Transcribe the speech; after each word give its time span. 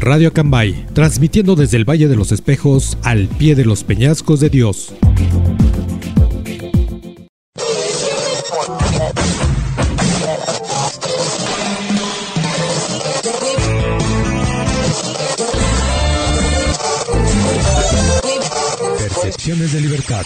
Radio 0.00 0.32
Cambay, 0.32 0.86
transmitiendo 0.94 1.56
desde 1.56 1.76
el 1.76 1.84
Valle 1.84 2.08
de 2.08 2.16
los 2.16 2.32
Espejos 2.32 2.96
al 3.02 3.28
pie 3.28 3.54
de 3.54 3.66
los 3.66 3.84
peñascos 3.84 4.40
de 4.40 4.48
Dios. 4.48 4.94
Percepciones 18.96 19.74
de 19.74 19.80
libertad. 19.82 20.24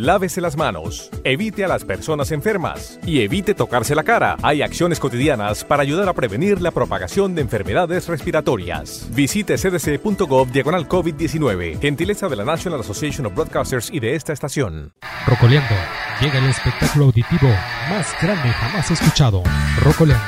Lávese 0.00 0.40
las 0.40 0.56
manos, 0.56 1.10
evite 1.24 1.62
a 1.62 1.68
las 1.68 1.84
personas 1.84 2.32
enfermas 2.32 2.98
y 3.04 3.20
evite 3.20 3.52
tocarse 3.52 3.94
la 3.94 4.02
cara. 4.02 4.38
Hay 4.40 4.62
acciones 4.62 4.98
cotidianas 4.98 5.62
para 5.62 5.82
ayudar 5.82 6.08
a 6.08 6.14
prevenir 6.14 6.62
la 6.62 6.70
propagación 6.70 7.34
de 7.34 7.42
enfermedades 7.42 8.08
respiratorias. 8.08 9.06
Visite 9.10 9.58
cdc.gov 9.58 10.52
diagonal 10.52 10.88
COVID-19, 10.88 11.78
gentileza 11.82 12.30
de 12.30 12.36
la 12.36 12.46
National 12.46 12.80
Association 12.80 13.26
of 13.26 13.34
Broadcasters 13.34 13.90
y 13.92 14.00
de 14.00 14.14
esta 14.14 14.32
estación. 14.32 14.94
Rocoleando, 15.26 15.74
llega 16.22 16.38
el 16.38 16.48
espectáculo 16.48 17.04
auditivo 17.04 17.50
más 17.90 18.06
grande 18.22 18.48
jamás 18.48 18.90
escuchado. 18.90 19.42
Rocoleando. 19.82 20.24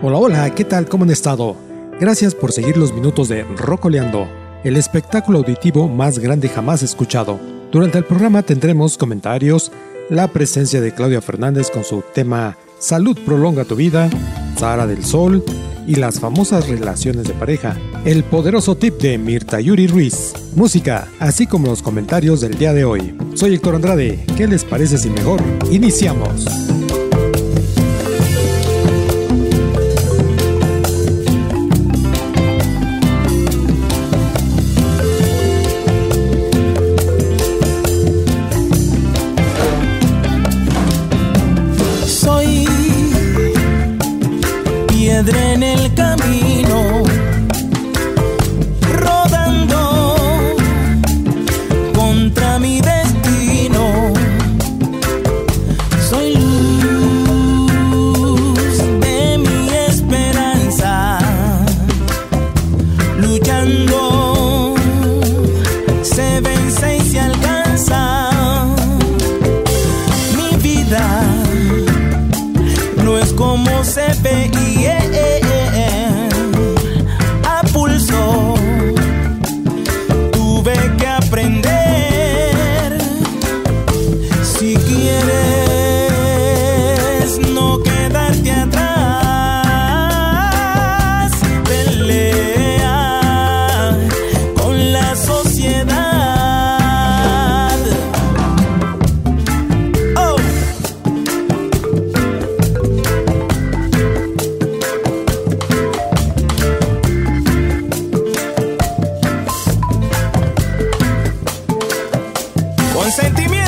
Hola, 0.00 0.16
hola, 0.16 0.54
¿qué 0.54 0.64
tal? 0.64 0.86
¿Cómo 0.88 1.04
han 1.04 1.10
estado? 1.10 1.54
Gracias 2.00 2.34
por 2.34 2.50
seguir 2.50 2.78
los 2.78 2.94
minutos 2.94 3.28
de 3.28 3.44
Rocoleando 3.44 4.40
el 4.64 4.76
espectáculo 4.76 5.38
auditivo 5.38 5.88
más 5.88 6.18
grande 6.18 6.48
jamás 6.48 6.82
escuchado. 6.82 7.38
Durante 7.70 7.98
el 7.98 8.04
programa 8.04 8.42
tendremos 8.42 8.96
comentarios, 8.98 9.72
la 10.10 10.28
presencia 10.28 10.80
de 10.80 10.94
Claudia 10.94 11.20
Fernández 11.20 11.70
con 11.70 11.84
su 11.84 12.02
tema 12.14 12.56
Salud 12.78 13.16
prolonga 13.24 13.64
tu 13.64 13.76
vida, 13.76 14.10
Sara 14.58 14.86
del 14.86 15.04
Sol 15.04 15.44
y 15.86 15.96
las 15.96 16.20
famosas 16.20 16.68
relaciones 16.68 17.26
de 17.26 17.34
pareja, 17.34 17.76
el 18.04 18.24
poderoso 18.24 18.76
tip 18.76 19.00
de 19.00 19.18
Mirta 19.18 19.60
Yuri 19.60 19.86
Ruiz, 19.86 20.32
música, 20.54 21.08
así 21.18 21.46
como 21.46 21.68
los 21.68 21.82
comentarios 21.82 22.40
del 22.40 22.58
día 22.58 22.72
de 22.72 22.84
hoy. 22.84 23.16
Soy 23.34 23.54
Héctor 23.54 23.76
Andrade, 23.76 24.24
¿qué 24.36 24.46
les 24.46 24.64
parece 24.64 24.98
si 24.98 25.10
mejor 25.10 25.40
iniciamos? 25.70 26.46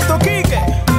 Quique. 0.06 0.93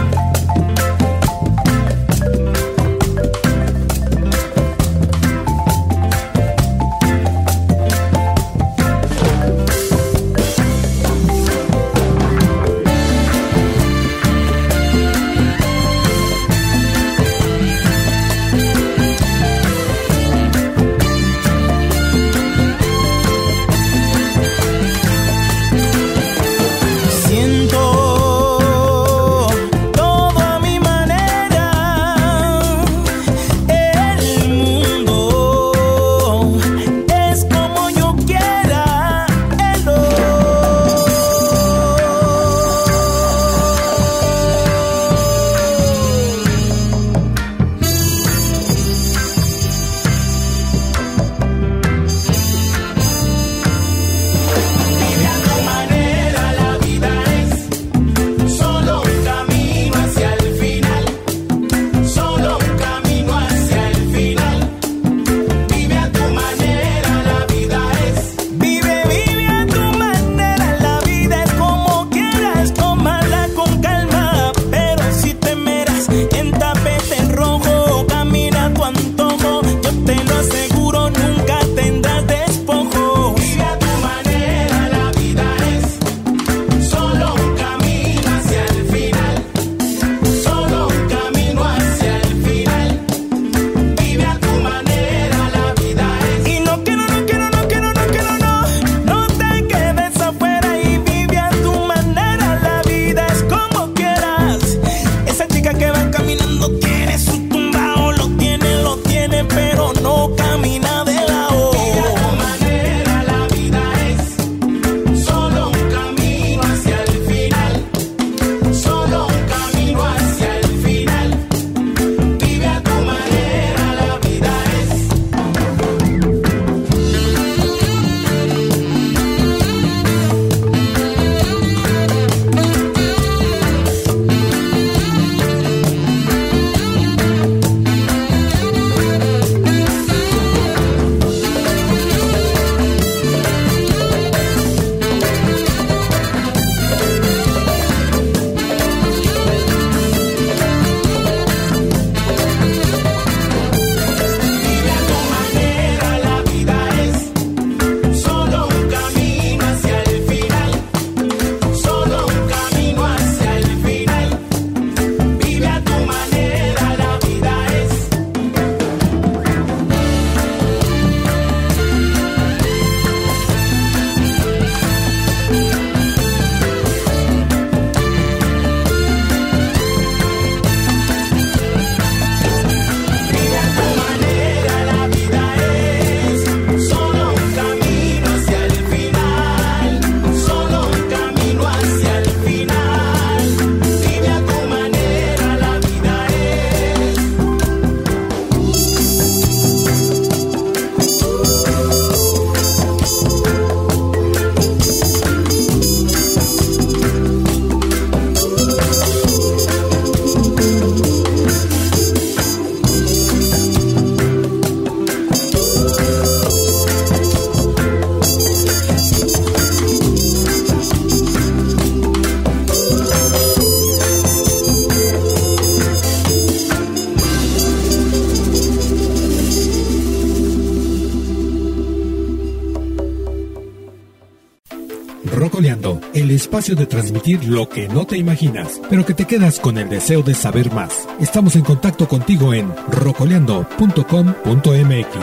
Espacio 236.35 236.75
de 236.75 236.85
transmitir 236.85 237.45
lo 237.45 237.67
que 237.67 237.87
no 237.87 238.05
te 238.05 238.17
imaginas, 238.17 238.79
pero 238.89 239.05
que 239.05 239.13
te 239.13 239.25
quedas 239.25 239.59
con 239.59 239.77
el 239.77 239.89
deseo 239.89 240.21
de 240.21 240.33
saber 240.33 240.71
más. 240.71 241.07
Estamos 241.19 241.55
en 241.55 241.63
contacto 241.63 242.07
contigo 242.07 242.53
en 242.53 242.71
rocoleando.com.mx. 242.89 245.15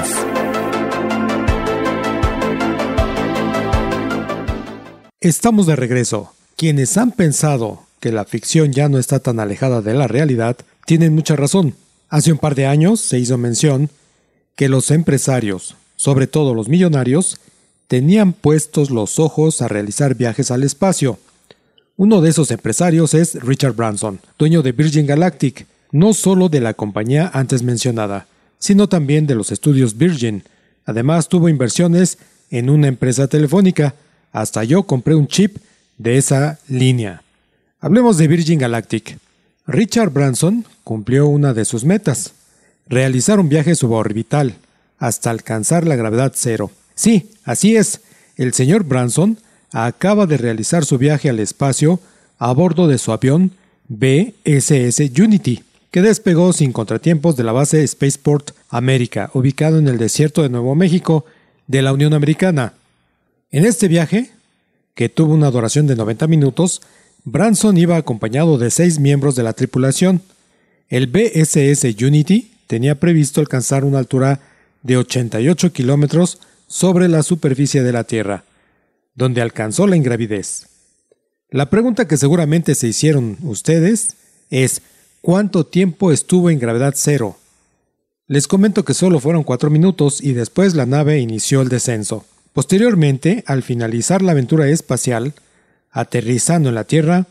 Estamos 5.20 5.66
de 5.66 5.76
regreso. 5.76 6.32
Quienes 6.56 6.96
han 6.96 7.12
pensado 7.12 7.84
que 8.00 8.10
la 8.10 8.24
ficción 8.24 8.72
ya 8.72 8.88
no 8.88 8.98
está 8.98 9.20
tan 9.20 9.38
alejada 9.38 9.80
de 9.80 9.94
la 9.94 10.08
realidad, 10.08 10.56
tienen 10.86 11.14
mucha 11.14 11.36
razón. 11.36 11.76
Hace 12.08 12.32
un 12.32 12.38
par 12.38 12.56
de 12.56 12.66
años 12.66 13.00
se 13.00 13.20
hizo 13.20 13.38
mención 13.38 13.88
que 14.56 14.68
los 14.68 14.90
empresarios, 14.90 15.76
sobre 15.94 16.26
todo 16.26 16.54
los 16.54 16.68
millonarios, 16.68 17.38
tenían 17.86 18.32
puestos 18.32 18.90
los 18.90 19.18
ojos 19.18 19.62
a 19.62 19.68
realizar 19.68 20.14
viajes 20.14 20.50
al 20.50 20.62
espacio. 20.62 21.18
Uno 21.96 22.20
de 22.20 22.30
esos 22.30 22.50
empresarios 22.50 23.14
es 23.14 23.34
Richard 23.42 23.74
Branson, 23.74 24.20
dueño 24.38 24.62
de 24.62 24.72
Virgin 24.72 25.06
Galactic, 25.06 25.66
no 25.92 26.14
solo 26.14 26.48
de 26.48 26.60
la 26.60 26.74
compañía 26.74 27.30
antes 27.34 27.62
mencionada, 27.62 28.26
sino 28.58 28.88
también 28.88 29.26
de 29.26 29.34
los 29.34 29.52
estudios 29.52 29.96
Virgin. 29.96 30.42
Además 30.86 31.28
tuvo 31.28 31.48
inversiones 31.48 32.18
en 32.50 32.70
una 32.70 32.88
empresa 32.88 33.28
telefónica. 33.28 33.94
Hasta 34.32 34.64
yo 34.64 34.84
compré 34.84 35.14
un 35.14 35.26
chip 35.26 35.58
de 35.98 36.16
esa 36.16 36.58
línea. 36.68 37.22
Hablemos 37.80 38.16
de 38.16 38.28
Virgin 38.28 38.58
Galactic. 38.58 39.18
Richard 39.66 40.10
Branson 40.10 40.64
cumplió 40.82 41.26
una 41.26 41.54
de 41.54 41.64
sus 41.64 41.84
metas, 41.84 42.32
realizar 42.86 43.38
un 43.38 43.48
viaje 43.48 43.74
suborbital 43.74 44.56
hasta 44.98 45.30
alcanzar 45.30 45.86
la 45.86 45.96
gravedad 45.96 46.32
cero. 46.34 46.70
Sí, 47.02 47.30
así 47.42 47.74
es. 47.74 48.00
El 48.36 48.54
señor 48.54 48.84
Branson 48.84 49.36
acaba 49.72 50.24
de 50.26 50.36
realizar 50.36 50.84
su 50.84 50.98
viaje 50.98 51.28
al 51.28 51.40
espacio 51.40 51.98
a 52.38 52.52
bordo 52.52 52.86
de 52.86 52.96
su 52.96 53.10
avión 53.10 53.50
BSS 53.88 55.10
Unity, 55.18 55.64
que 55.90 56.00
despegó 56.00 56.52
sin 56.52 56.70
contratiempos 56.70 57.34
de 57.34 57.42
la 57.42 57.50
base 57.50 57.84
Spaceport 57.88 58.52
América, 58.68 59.32
ubicado 59.34 59.80
en 59.80 59.88
el 59.88 59.98
desierto 59.98 60.44
de 60.44 60.48
Nuevo 60.48 60.76
México 60.76 61.24
de 61.66 61.82
la 61.82 61.92
Unión 61.92 62.14
Americana. 62.14 62.74
En 63.50 63.64
este 63.64 63.88
viaje, 63.88 64.30
que 64.94 65.08
tuvo 65.08 65.34
una 65.34 65.50
duración 65.50 65.88
de 65.88 65.96
90 65.96 66.28
minutos, 66.28 66.82
Branson 67.24 67.78
iba 67.78 67.96
acompañado 67.96 68.58
de 68.58 68.70
seis 68.70 69.00
miembros 69.00 69.34
de 69.34 69.42
la 69.42 69.54
tripulación. 69.54 70.22
El 70.88 71.08
BSS 71.08 72.00
Unity 72.00 72.52
tenía 72.68 73.00
previsto 73.00 73.40
alcanzar 73.40 73.84
una 73.84 73.98
altura 73.98 74.38
de 74.84 74.98
88 74.98 75.72
kilómetros 75.72 76.38
sobre 76.72 77.06
la 77.06 77.22
superficie 77.22 77.82
de 77.82 77.92
la 77.92 78.04
Tierra, 78.04 78.44
donde 79.14 79.42
alcanzó 79.42 79.86
la 79.86 79.94
ingravidez. 79.94 80.68
La 81.50 81.68
pregunta 81.68 82.08
que 82.08 82.16
seguramente 82.16 82.74
se 82.74 82.88
hicieron 82.88 83.36
ustedes 83.42 84.16
es 84.48 84.80
¿cuánto 85.20 85.66
tiempo 85.66 86.12
estuvo 86.12 86.48
en 86.48 86.58
gravedad 86.58 86.94
cero? 86.96 87.36
Les 88.26 88.48
comento 88.48 88.86
que 88.86 88.94
solo 88.94 89.20
fueron 89.20 89.44
cuatro 89.44 89.68
minutos 89.68 90.22
y 90.22 90.32
después 90.32 90.74
la 90.74 90.86
nave 90.86 91.18
inició 91.18 91.60
el 91.60 91.68
descenso. 91.68 92.24
Posteriormente, 92.54 93.44
al 93.46 93.62
finalizar 93.62 94.22
la 94.22 94.32
aventura 94.32 94.66
espacial, 94.68 95.34
aterrizando 95.90 96.70
en 96.70 96.74
la 96.74 96.84
Tierra, 96.84 97.26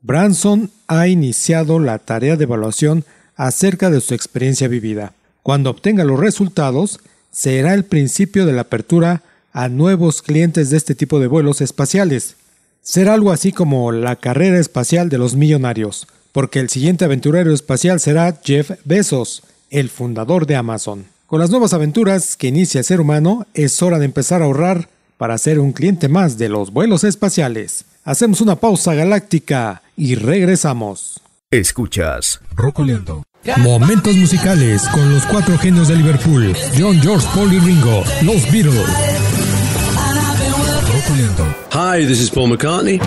Branson 0.00 0.70
ha 0.86 1.06
iniciado 1.06 1.80
la 1.80 1.98
tarea 1.98 2.36
de 2.36 2.44
evaluación 2.44 3.04
acerca 3.36 3.90
de 3.90 4.00
su 4.00 4.14
experiencia 4.14 4.68
vivida. 4.68 5.12
Cuando 5.42 5.68
obtenga 5.68 6.04
los 6.04 6.18
resultados, 6.18 6.98
será 7.30 7.74
el 7.74 7.84
principio 7.84 8.46
de 8.46 8.52
la 8.52 8.62
apertura 8.62 9.22
a 9.52 9.68
nuevos 9.68 10.22
clientes 10.22 10.70
de 10.70 10.76
este 10.76 10.94
tipo 10.94 11.20
de 11.20 11.26
vuelos 11.26 11.60
espaciales. 11.60 12.36
Será 12.82 13.14
algo 13.14 13.32
así 13.32 13.52
como 13.52 13.92
la 13.92 14.16
carrera 14.16 14.58
espacial 14.58 15.08
de 15.08 15.18
los 15.18 15.34
millonarios, 15.36 16.06
porque 16.32 16.60
el 16.60 16.68
siguiente 16.68 17.04
aventurero 17.04 17.52
espacial 17.52 18.00
será 18.00 18.40
Jeff 18.42 18.70
Bezos, 18.84 19.42
el 19.70 19.90
fundador 19.90 20.46
de 20.46 20.56
Amazon. 20.56 21.04
Con 21.26 21.40
las 21.40 21.50
nuevas 21.50 21.72
aventuras 21.72 22.36
que 22.36 22.48
inicia 22.48 22.80
el 22.80 22.84
ser 22.84 23.00
humano, 23.00 23.46
es 23.54 23.82
hora 23.82 23.98
de 23.98 24.06
empezar 24.06 24.42
a 24.42 24.46
ahorrar 24.46 24.88
para 25.16 25.38
ser 25.38 25.60
un 25.60 25.72
cliente 25.72 26.08
más 26.08 26.38
de 26.38 26.48
los 26.48 26.72
vuelos 26.72 27.04
espaciales. 27.04 27.84
Hacemos 28.04 28.40
una 28.40 28.56
pausa 28.56 28.94
galáctica 28.94 29.82
y 29.96 30.14
regresamos. 30.14 31.20
Escuchas 31.52 32.40
Rocoleando. 32.54 33.24
Momentos 33.56 34.14
musicales 34.14 34.86
con 34.90 35.12
los 35.12 35.26
cuatro 35.26 35.58
genios 35.58 35.88
de 35.88 35.96
Liverpool, 35.96 36.54
John, 36.78 37.00
George, 37.00 37.26
Paul 37.34 37.52
y 37.52 37.58
Ringo, 37.58 38.04
los 38.22 38.48
Beatles. 38.52 38.86
Hi, 41.72 42.06
this 42.06 42.20
is 42.20 42.30
Paul 42.30 42.50
McCartney. 42.50 43.00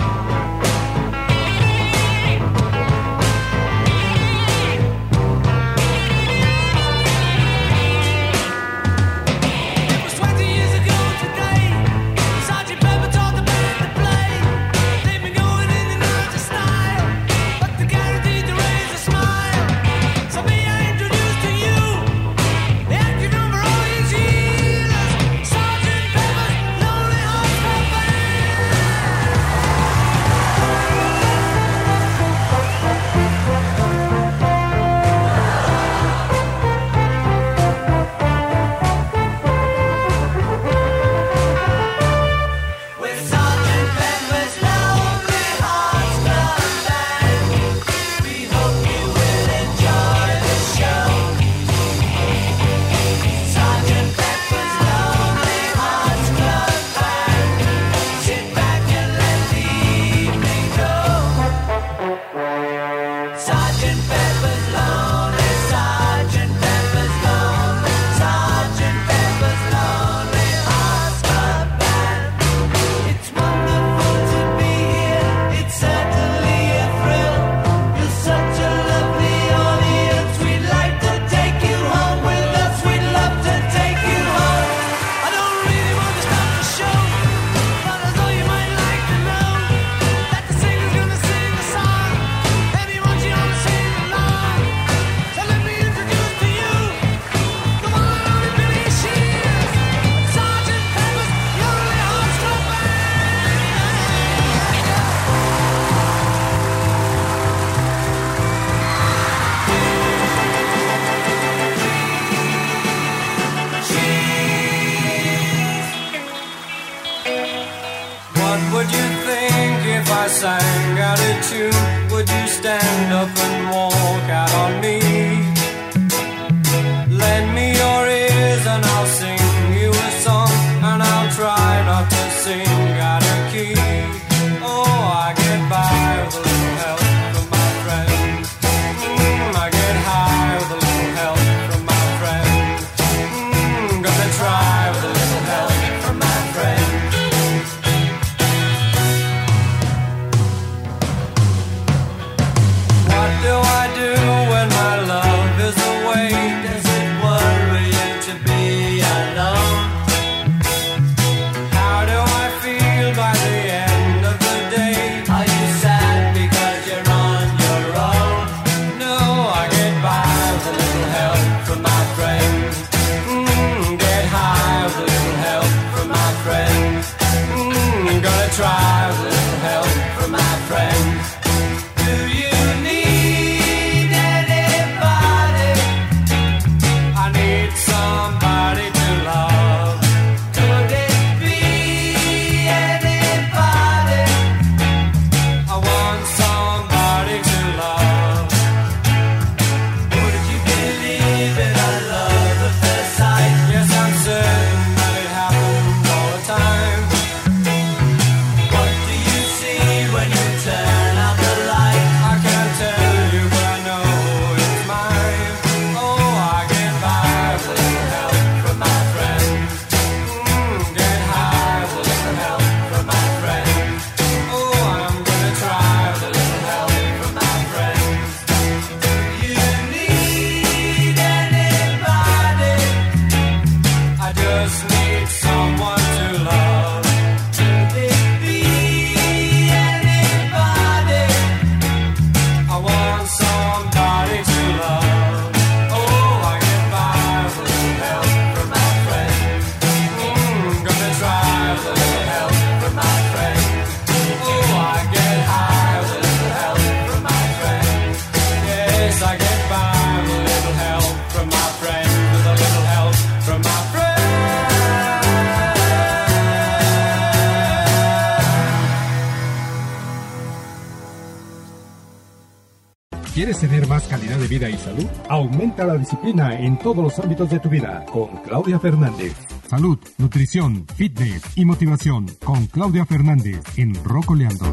¿Quieres 273.34 273.58
tener 273.58 273.88
más 273.88 274.06
calidad 274.06 274.38
de 274.38 274.46
vida 274.46 274.70
y 274.70 274.78
salud? 274.78 275.06
Aumenta 275.28 275.84
la 275.84 275.96
disciplina 275.96 276.56
en 276.56 276.78
todos 276.78 276.98
los 276.98 277.18
ámbitos 277.18 277.50
de 277.50 277.58
tu 277.58 277.68
vida 277.68 278.06
con 278.12 278.28
Claudia 278.44 278.78
Fernández. 278.78 279.34
Salud, 279.68 279.98
nutrición, 280.18 280.86
fitness 280.94 281.42
y 281.56 281.64
motivación 281.64 282.26
con 282.44 282.68
Claudia 282.68 283.04
Fernández 283.04 283.60
en 283.76 283.92
Rocoleando. 284.04 284.72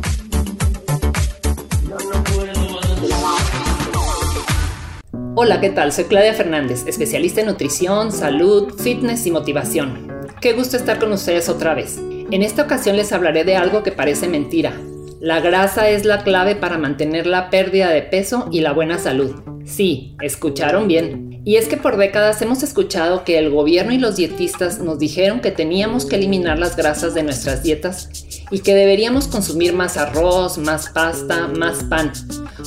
Hola, 5.33 5.59
¿qué 5.59 5.71
tal? 5.71 5.91
Soy 5.91 6.03
Claudia 6.03 6.35
Fernández, 6.35 6.85
especialista 6.85 7.41
en 7.41 7.47
nutrición, 7.47 8.11
salud, 8.11 8.75
fitness 8.79 9.25
y 9.25 9.31
motivación. 9.31 10.07
Qué 10.39 10.53
gusto 10.53 10.77
estar 10.77 10.99
con 10.99 11.11
ustedes 11.11 11.49
otra 11.49 11.73
vez. 11.73 11.99
En 12.29 12.43
esta 12.43 12.61
ocasión 12.61 12.95
les 12.95 13.11
hablaré 13.11 13.43
de 13.43 13.55
algo 13.55 13.81
que 13.81 13.91
parece 13.91 14.27
mentira, 14.27 14.79
la 15.21 15.39
grasa 15.39 15.87
es 15.87 16.03
la 16.03 16.23
clave 16.23 16.55
para 16.55 16.79
mantener 16.79 17.27
la 17.27 17.51
pérdida 17.51 17.89
de 17.89 18.01
peso 18.01 18.49
y 18.51 18.61
la 18.61 18.73
buena 18.73 18.97
salud. 18.97 19.35
Sí, 19.65 20.15
escucharon 20.19 20.87
bien. 20.87 21.39
Y 21.45 21.57
es 21.57 21.67
que 21.67 21.77
por 21.77 21.97
décadas 21.97 22.41
hemos 22.41 22.63
escuchado 22.63 23.23
que 23.23 23.37
el 23.37 23.51
gobierno 23.51 23.91
y 23.91 23.99
los 23.99 24.15
dietistas 24.15 24.79
nos 24.79 24.97
dijeron 24.97 25.39
que 25.39 25.51
teníamos 25.51 26.07
que 26.07 26.15
eliminar 26.15 26.57
las 26.57 26.75
grasas 26.75 27.13
de 27.13 27.21
nuestras 27.21 27.61
dietas 27.61 28.09
y 28.49 28.61
que 28.61 28.73
deberíamos 28.73 29.27
consumir 29.27 29.73
más 29.73 29.95
arroz, 29.95 30.57
más 30.57 30.89
pasta, 30.89 31.47
más 31.47 31.83
pan, 31.83 32.11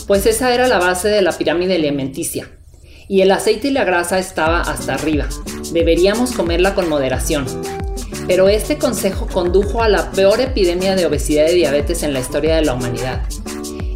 pues 0.06 0.24
esa 0.24 0.54
era 0.54 0.68
la 0.68 0.78
base 0.78 1.08
de 1.08 1.22
la 1.22 1.32
pirámide 1.32 1.74
alimenticia. 1.74 2.48
Y 3.08 3.22
el 3.22 3.32
aceite 3.32 3.66
y 3.66 3.72
la 3.72 3.82
grasa 3.82 4.20
estaba 4.20 4.60
hasta 4.60 4.94
arriba. 4.94 5.26
Deberíamos 5.72 6.30
comerla 6.30 6.76
con 6.76 6.88
moderación 6.88 7.46
pero 8.26 8.48
este 8.48 8.78
consejo 8.78 9.26
condujo 9.26 9.82
a 9.82 9.88
la 9.88 10.10
peor 10.10 10.40
epidemia 10.40 10.94
de 10.96 11.06
obesidad 11.06 11.48
y 11.48 11.56
diabetes 11.56 12.02
en 12.02 12.12
la 12.12 12.20
historia 12.20 12.56
de 12.56 12.62
la 12.62 12.74
humanidad. 12.74 13.22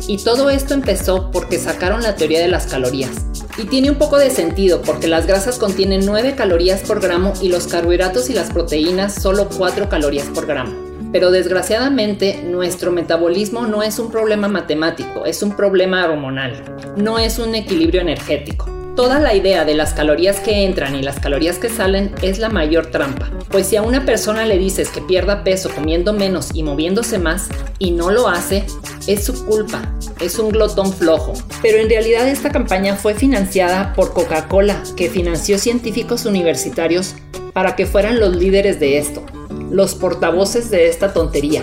Y 0.06 0.16
todo 0.18 0.48
esto 0.48 0.74
empezó 0.74 1.30
porque 1.30 1.58
sacaron 1.58 2.02
la 2.02 2.14
teoría 2.14 2.40
de 2.40 2.48
las 2.48 2.66
calorías. 2.66 3.10
Y 3.58 3.64
tiene 3.64 3.90
un 3.90 3.96
poco 3.96 4.16
de 4.16 4.30
sentido 4.30 4.80
porque 4.82 5.08
las 5.08 5.26
grasas 5.26 5.58
contienen 5.58 6.06
9 6.06 6.34
calorías 6.34 6.80
por 6.80 7.00
gramo 7.00 7.34
y 7.42 7.48
los 7.48 7.66
carbohidratos 7.66 8.30
y 8.30 8.32
las 8.32 8.50
proteínas 8.50 9.14
solo 9.14 9.48
4 9.58 9.88
calorías 9.88 10.26
por 10.28 10.46
gramo. 10.46 10.72
Pero 11.12 11.30
desgraciadamente 11.30 12.42
nuestro 12.44 12.92
metabolismo 12.92 13.66
no 13.66 13.82
es 13.82 13.98
un 13.98 14.10
problema 14.10 14.48
matemático, 14.48 15.24
es 15.26 15.42
un 15.42 15.56
problema 15.56 16.04
hormonal, 16.04 16.62
no 16.96 17.18
es 17.18 17.38
un 17.38 17.54
equilibrio 17.54 18.00
energético. 18.00 18.77
Toda 18.98 19.20
la 19.20 19.32
idea 19.32 19.64
de 19.64 19.76
las 19.76 19.94
calorías 19.94 20.40
que 20.40 20.64
entran 20.64 20.96
y 20.96 21.02
las 21.02 21.20
calorías 21.20 21.58
que 21.58 21.68
salen 21.68 22.12
es 22.20 22.40
la 22.40 22.48
mayor 22.48 22.86
trampa, 22.86 23.30
pues 23.48 23.68
si 23.68 23.76
a 23.76 23.82
una 23.82 24.04
persona 24.04 24.44
le 24.44 24.58
dices 24.58 24.88
que 24.88 25.00
pierda 25.00 25.44
peso 25.44 25.70
comiendo 25.72 26.12
menos 26.12 26.48
y 26.52 26.64
moviéndose 26.64 27.20
más 27.20 27.46
y 27.78 27.92
no 27.92 28.10
lo 28.10 28.26
hace, 28.26 28.64
es 29.06 29.22
su 29.22 29.46
culpa, 29.46 29.82
es 30.20 30.40
un 30.40 30.48
glotón 30.48 30.92
flojo. 30.92 31.34
Pero 31.62 31.78
en 31.78 31.88
realidad 31.88 32.26
esta 32.26 32.50
campaña 32.50 32.96
fue 32.96 33.14
financiada 33.14 33.92
por 33.92 34.12
Coca-Cola, 34.12 34.82
que 34.96 35.08
financió 35.08 35.58
científicos 35.58 36.24
universitarios 36.24 37.14
para 37.52 37.76
que 37.76 37.86
fueran 37.86 38.18
los 38.18 38.34
líderes 38.34 38.80
de 38.80 38.98
esto, 38.98 39.22
los 39.70 39.94
portavoces 39.94 40.72
de 40.72 40.88
esta 40.88 41.12
tontería. 41.12 41.62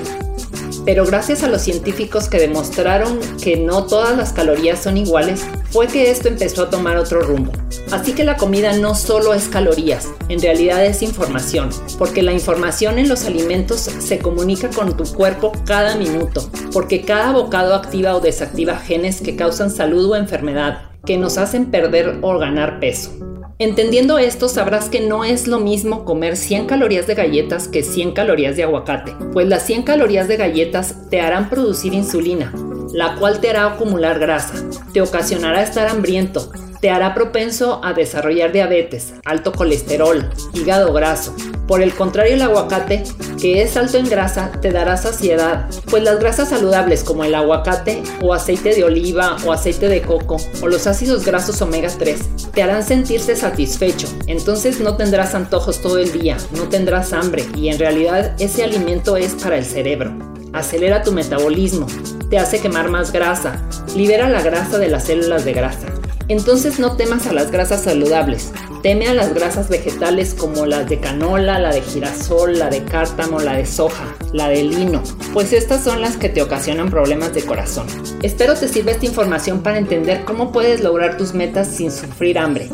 Pero 0.86 1.06
gracias 1.06 1.44
a 1.44 1.50
los 1.50 1.64
científicos 1.64 2.30
que 2.30 2.38
demostraron 2.38 3.20
que 3.42 3.58
no 3.58 3.86
todas 3.86 4.16
las 4.16 4.34
calorías 4.34 4.84
son 4.84 4.98
iguales, 4.98 5.44
fue 5.72 5.88
que 5.88 6.12
esto 6.12 6.28
empezó 6.28 6.64
a 6.64 6.70
tomar 6.70 6.98
otro 6.98 7.22
rumbo. 7.22 7.52
Así 7.92 8.14
que 8.14 8.24
la 8.24 8.38
comida 8.38 8.78
no 8.78 8.94
solo 8.94 9.34
es 9.34 9.48
calorías, 9.48 10.10
en 10.30 10.40
realidad 10.40 10.86
es 10.86 11.02
información, 11.02 11.70
porque 11.98 12.22
la 12.22 12.34
información 12.34 13.00
en 13.00 13.10
los 13.10 13.26
alimentos 13.26 13.80
se 13.80 14.20
comunica 14.20 14.70
con 14.70 14.96
tu 14.96 15.06
cuerpo 15.06 15.52
cada 15.66 15.96
minuto, 15.96 16.50
porque 16.72 17.02
cada 17.02 17.32
bocado 17.32 17.74
activa 17.74 18.16
o 18.16 18.20
desactiva 18.20 18.78
genes 18.78 19.22
que 19.22 19.36
causan 19.36 19.72
salud 19.72 20.12
o 20.12 20.16
enfermedad, 20.16 20.92
que 21.04 21.18
nos 21.18 21.38
hacen 21.38 21.72
perder 21.72 22.20
o 22.22 22.38
ganar 22.38 22.80
peso. 22.80 23.25
Entendiendo 23.58 24.18
esto, 24.18 24.50
sabrás 24.50 24.90
que 24.90 25.00
no 25.00 25.24
es 25.24 25.48
lo 25.48 25.60
mismo 25.60 26.04
comer 26.04 26.36
100 26.36 26.66
calorías 26.66 27.08
de 27.08 27.16
galletas 27.16 27.70
que 27.70 27.84
100 27.84 28.12
calorías 28.12 28.58
de 28.58 28.64
aguacate, 28.64 29.16
pues 29.32 29.48
las 29.48 29.66
100 29.66 29.84
calorías 29.84 30.28
de 30.28 30.36
galletas 30.36 31.10
te 31.10 31.22
harán 31.22 31.50
producir 31.50 31.94
insulina, 31.94 32.54
la 32.92 33.16
cual 33.16 33.40
te 33.40 33.50
hará 33.50 33.66
acumular 33.68 34.20
grasa, 34.20 34.56
te 34.92 35.00
ocasionará 35.02 35.64
estar 35.64 35.88
hambriento, 35.88 36.52
te 36.86 36.92
hará 36.92 37.16
propenso 37.16 37.82
a 37.84 37.94
desarrollar 37.94 38.52
diabetes, 38.52 39.16
alto 39.26 39.52
colesterol, 39.54 40.30
hígado 40.54 40.94
graso, 40.94 41.36
por 41.68 41.82
el 41.82 41.96
contrario, 41.96 42.36
el 42.36 42.44
aguacate, 42.44 43.02
que 43.42 43.64
es 43.64 43.76
alto 43.76 43.98
en 43.98 44.08
grasa, 44.08 44.52
te 44.62 44.70
dará 44.70 44.96
saciedad, 44.96 45.68
pues 45.90 46.04
las 46.04 46.20
grasas 46.20 46.50
saludables 46.50 47.04
como 47.04 47.24
el 47.24 47.34
aguacate 47.34 48.04
o 48.22 48.36
aceite 48.36 48.76
de 48.76 48.84
oliva 48.84 49.36
o 49.48 49.52
aceite 49.52 49.88
de 49.88 50.04
coco 50.04 50.38
o 50.62 50.68
los 50.68 50.86
ácidos 50.86 51.26
grasos 51.26 51.60
omega 51.60 51.90
3 51.90 52.52
te 52.54 52.62
harán 52.62 52.84
sentirse 52.84 53.36
satisfecho, 53.36 54.08
entonces 54.28 54.80
no 54.80 54.96
tendrás 54.96 55.34
antojos 55.34 55.82
todo 55.82 55.98
el 55.98 56.12
día, 56.12 56.38
no 56.56 56.70
tendrás 56.70 57.14
hambre 57.14 57.46
y 57.56 57.70
en 57.70 57.80
realidad 57.80 58.36
ese 58.38 58.64
alimento 58.64 59.18
es 59.18 59.34
para 59.34 59.58
el 59.58 59.66
cerebro. 59.66 60.14
Acelera 60.54 61.02
tu 61.02 61.12
metabolismo, 61.12 61.88
te 62.30 62.38
hace 62.38 62.60
quemar 62.60 62.90
más 62.90 63.12
grasa, 63.12 63.68
libera 63.96 64.30
la 64.30 64.44
grasa 64.44 64.78
de 64.78 64.88
las 64.88 65.06
células 65.06 65.46
de 65.46 65.54
grasa. 65.54 65.95
Entonces 66.28 66.80
no 66.80 66.96
temas 66.98 67.28
a 67.28 67.34
las 67.34 67.52
grasas 67.52 67.84
saludables, 67.84 68.52
teme 68.82 69.08
a 69.08 69.14
las 69.14 69.34
grasas 69.34 69.70
vegetales 69.70 70.34
como 70.34 70.66
las 70.66 70.90
de 70.90 71.00
canola, 71.00 71.60
la 71.60 71.72
de 71.72 71.82
girasol, 71.82 72.58
la 72.58 72.70
de 72.70 72.84
cártamo, 72.84 73.40
la 73.40 73.54
de 73.54 73.66
soja, 73.66 74.16
la 74.34 74.50
de 74.50 74.64
lino, 74.64 75.04
pues 75.34 75.54
estas 75.54 75.84
son 75.84 76.02
las 76.02 76.18
que 76.18 76.30
te 76.30 76.42
ocasionan 76.42 76.90
problemas 76.90 77.34
de 77.36 77.44
corazón. 77.44 77.86
Espero 78.24 78.56
te 78.56 78.68
sirva 78.68 78.92
esta 78.92 79.06
información 79.06 79.62
para 79.62 79.78
entender 79.78 80.24
cómo 80.26 80.52
puedes 80.52 80.82
lograr 80.82 81.18
tus 81.18 81.34
metas 81.34 81.68
sin 81.68 81.92
sufrir 81.92 82.40
hambre. 82.40 82.70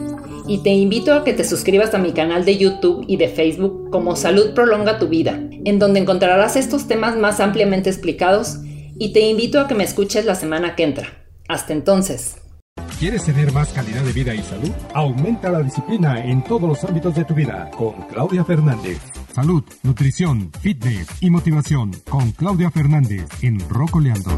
Y 0.47 0.63
te 0.63 0.69
invito 0.69 1.13
a 1.13 1.23
que 1.23 1.33
te 1.33 1.43
suscribas 1.43 1.93
a 1.93 1.97
mi 1.97 2.13
canal 2.13 2.45
de 2.45 2.57
YouTube 2.57 3.05
y 3.07 3.17
de 3.17 3.29
Facebook 3.29 3.89
como 3.91 4.15
Salud 4.15 4.53
Prolonga 4.53 4.97
tu 4.97 5.07
Vida, 5.07 5.39
en 5.65 5.77
donde 5.77 5.99
encontrarás 5.99 6.55
estos 6.55 6.87
temas 6.87 7.15
más 7.15 7.39
ampliamente 7.39 7.89
explicados 7.89 8.57
y 8.97 9.13
te 9.13 9.21
invito 9.21 9.59
a 9.59 9.67
que 9.67 9.75
me 9.75 9.83
escuches 9.83 10.25
la 10.25 10.35
semana 10.35 10.75
que 10.75 10.83
entra. 10.83 11.25
Hasta 11.47 11.73
entonces. 11.73 12.40
¿Quieres 13.01 13.23
tener 13.23 13.51
más 13.51 13.69
calidad 13.69 14.03
de 14.03 14.13
vida 14.13 14.35
y 14.35 14.43
salud? 14.43 14.69
Aumenta 14.93 15.49
la 15.49 15.63
disciplina 15.63 16.23
en 16.23 16.43
todos 16.43 16.69
los 16.69 16.83
ámbitos 16.83 17.15
de 17.15 17.25
tu 17.25 17.33
vida 17.33 17.71
con 17.75 17.93
Claudia 18.03 18.45
Fernández. 18.45 18.99
Salud, 19.33 19.63
nutrición, 19.81 20.51
fitness 20.61 21.07
y 21.19 21.31
motivación 21.31 21.93
con 22.07 22.31
Claudia 22.33 22.69
Fernández 22.69 23.25
en 23.41 23.59
Rocoleando. 23.67 24.37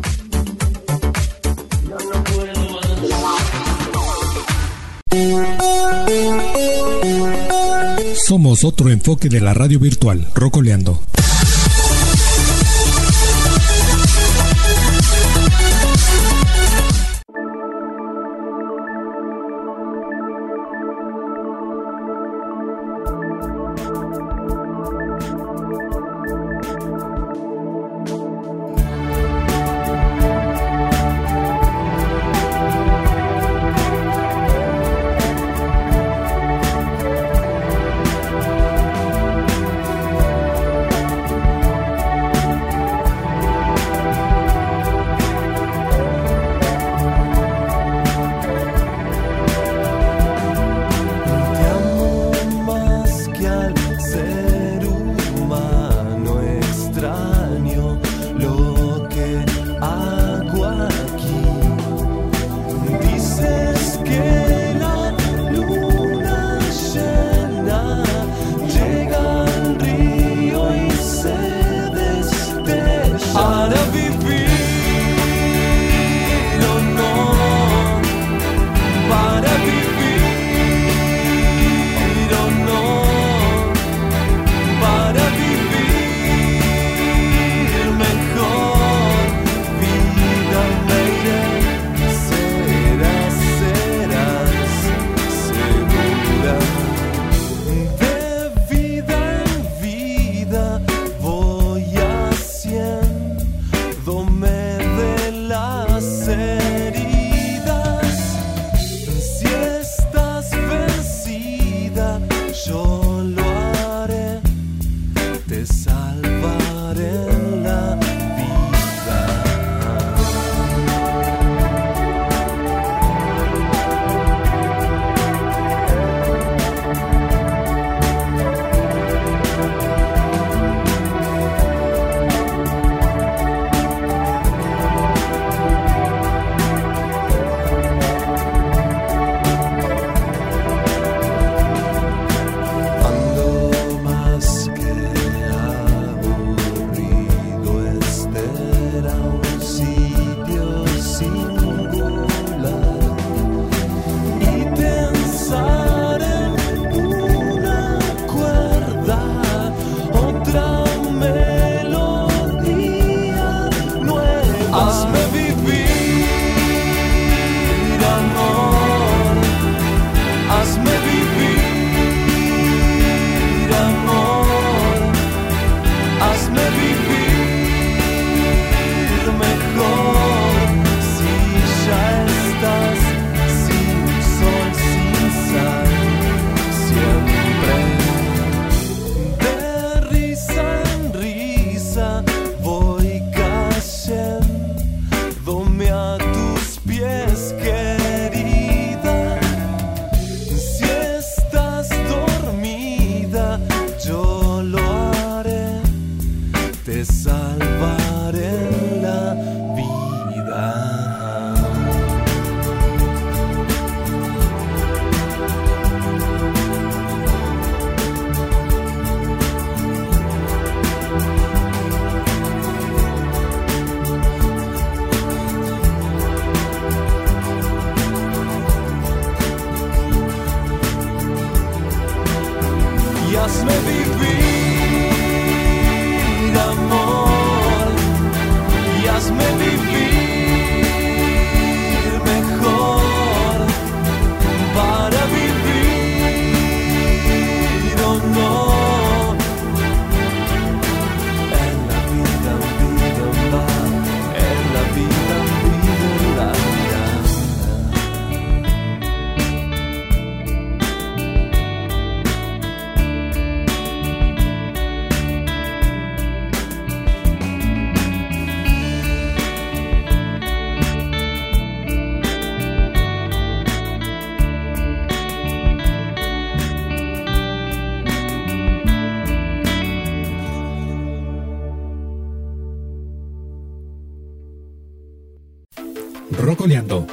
Somos 8.26 8.64
otro 8.64 8.90
enfoque 8.90 9.28
de 9.28 9.42
la 9.42 9.54
radio 9.54 9.78
virtual, 9.78 10.26
Rocoleando. 10.34 11.02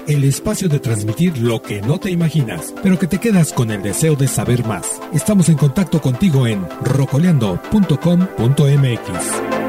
El 0.06 0.24
espacio 0.24 0.68
de 0.68 0.78
transmitir 0.78 1.38
lo 1.38 1.62
que 1.62 1.80
no 1.80 1.98
te 1.98 2.10
imaginas, 2.10 2.74
pero 2.82 2.98
que 2.98 3.06
te 3.06 3.18
quedas 3.18 3.52
con 3.52 3.70
el 3.70 3.82
deseo 3.82 4.16
de 4.16 4.28
saber 4.28 4.66
más. 4.66 5.00
Estamos 5.12 5.48
en 5.48 5.56
contacto 5.56 6.00
contigo 6.00 6.46
en 6.46 6.66
rocoleando.com.mx. 6.82 9.60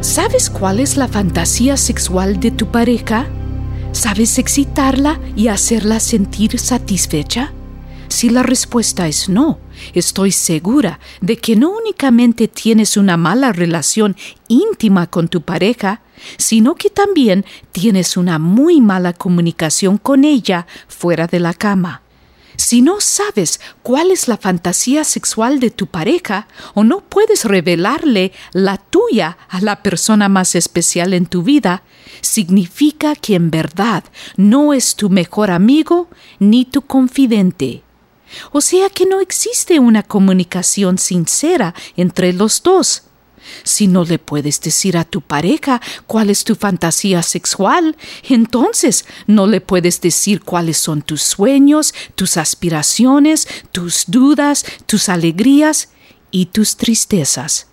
¿Sabes 0.00 0.50
cuál 0.50 0.80
es 0.80 0.96
la 0.96 1.08
fantasía 1.08 1.76
sexual 1.76 2.40
de 2.40 2.50
tu 2.50 2.70
pareja? 2.70 3.26
¿Sabes 3.92 4.38
excitarla 4.38 5.20
y 5.36 5.48
hacerla 5.48 6.00
sentir 6.00 6.58
satisfecha? 6.58 7.52
Si 8.08 8.28
la 8.28 8.42
respuesta 8.42 9.06
es 9.06 9.28
no, 9.28 9.58
estoy 9.94 10.32
segura 10.32 11.00
de 11.20 11.36
que 11.36 11.56
no 11.56 11.70
únicamente 11.70 12.48
tienes 12.48 12.96
una 12.96 13.16
mala 13.16 13.52
relación 13.52 14.16
íntima 14.48 15.08
con 15.08 15.28
tu 15.28 15.42
pareja, 15.42 16.02
sino 16.36 16.74
que 16.74 16.90
también 16.90 17.44
tienes 17.72 18.16
una 18.16 18.38
muy 18.38 18.80
mala 18.80 19.12
comunicación 19.12 19.98
con 19.98 20.24
ella 20.24 20.66
fuera 20.88 21.26
de 21.26 21.40
la 21.40 21.54
cama. 21.54 22.02
Si 22.60 22.82
no 22.82 23.00
sabes 23.00 23.58
cuál 23.82 24.10
es 24.10 24.28
la 24.28 24.36
fantasía 24.36 25.04
sexual 25.04 25.60
de 25.60 25.70
tu 25.70 25.86
pareja 25.86 26.46
o 26.74 26.84
no 26.84 27.00
puedes 27.00 27.46
revelarle 27.46 28.32
la 28.52 28.76
tuya 28.76 29.38
a 29.48 29.62
la 29.62 29.82
persona 29.82 30.28
más 30.28 30.54
especial 30.54 31.14
en 31.14 31.24
tu 31.24 31.42
vida, 31.42 31.82
significa 32.20 33.14
que 33.14 33.34
en 33.34 33.50
verdad 33.50 34.04
no 34.36 34.74
es 34.74 34.94
tu 34.94 35.08
mejor 35.08 35.50
amigo 35.50 36.10
ni 36.38 36.66
tu 36.66 36.82
confidente. 36.82 37.82
O 38.52 38.60
sea 38.60 38.90
que 38.90 39.06
no 39.06 39.20
existe 39.20 39.78
una 39.78 40.02
comunicación 40.02 40.98
sincera 40.98 41.74
entre 41.96 42.32
los 42.32 42.62
dos. 42.62 43.04
Si 43.62 43.86
no 43.86 44.04
le 44.04 44.18
puedes 44.18 44.60
decir 44.60 44.96
a 44.96 45.04
tu 45.04 45.20
pareja 45.20 45.80
cuál 46.06 46.30
es 46.30 46.44
tu 46.44 46.54
fantasía 46.54 47.22
sexual, 47.22 47.96
entonces 48.28 49.06
no 49.26 49.46
le 49.46 49.60
puedes 49.60 50.00
decir 50.00 50.42
cuáles 50.42 50.76
son 50.76 51.02
tus 51.02 51.22
sueños, 51.22 51.94
tus 52.14 52.36
aspiraciones, 52.36 53.48
tus 53.72 54.04
dudas, 54.06 54.64
tus 54.86 55.08
alegrías 55.08 55.90
y 56.30 56.46
tus 56.46 56.76
tristezas. 56.76 57.66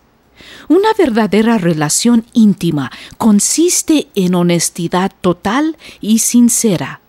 Una 0.70 0.94
verdadera 0.98 1.58
relación 1.58 2.26
íntima 2.34 2.92
consiste 3.18 4.08
en 4.16 4.36
honestidad 4.36 5.12
total 5.22 5.78
y 6.02 6.20
sincera. 6.20 7.02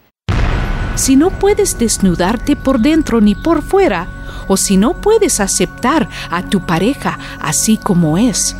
Si 0.99 1.15
no 1.15 1.31
puedes 1.31 1.79
desnudarte 1.79 2.57
por 2.57 2.81
dentro 2.81 3.21
ni 3.21 3.37
por 3.37 3.63
fuera, 3.63 4.09
o 4.49 4.57
si 4.57 4.77
no 4.77 5.01
puedes 5.01 5.39
aceptar 5.39 6.09
a 6.29 6.43
tu 6.43 6.67
pareja 6.67 7.21
así 7.41 7.77
como 7.77 8.19
es, 8.19 8.57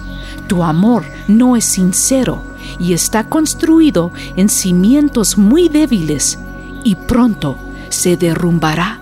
tu 0.47 0.63
amor 0.63 1.05
no 1.27 1.57
es 1.57 1.65
sincero 1.65 2.45
y 2.79 2.93
está 2.93 3.25
construido 3.25 4.13
en 4.37 4.49
cimientos 4.49 5.37
muy 5.37 5.69
débiles 5.69 6.39
y 6.85 6.95
pronto 6.95 7.59
se 7.89 8.17
derrumbará 8.17 9.01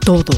todo. 0.00 0.32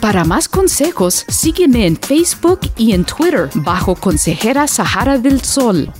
Para 0.00 0.24
más 0.24 0.48
consejos, 0.48 1.24
sígueme 1.26 1.88
en 1.88 1.96
Facebook 1.96 2.60
y 2.76 2.92
en 2.92 3.04
Twitter 3.04 3.50
bajo 3.54 3.96
Consejera 3.96 4.68
Sahara 4.68 5.18
del 5.18 5.42
Sol. 5.42 5.92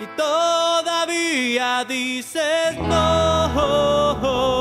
Y 0.00 0.06
todavía 0.16 1.84
dices 1.84 2.78
no. 2.78 4.57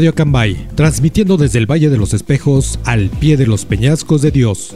Radio 0.00 0.12
Acambay, 0.12 0.66
transmitiendo 0.76 1.36
desde 1.36 1.58
el 1.58 1.70
Valle 1.70 1.90
de 1.90 1.98
los 1.98 2.14
Espejos 2.14 2.80
al 2.84 3.10
pie 3.10 3.36
de 3.36 3.46
los 3.46 3.66
peñascos 3.66 4.22
de 4.22 4.30
Dios. 4.30 4.74